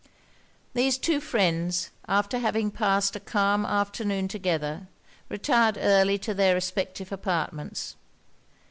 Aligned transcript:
These 0.73 0.97
two 0.97 1.19
friends, 1.21 1.91
after 2.07 2.39
having 2.39 2.71
passed 2.71 3.15
a 3.15 3.19
calm 3.19 3.63
afternoon 3.67 4.27
together, 4.29 4.87
retired 5.29 5.77
early 5.79 6.17
to 6.17 6.33
their 6.33 6.55
respective 6.55 7.11
apartments. 7.11 7.95